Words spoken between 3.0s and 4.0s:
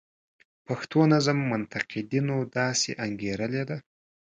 انګیرلې ده.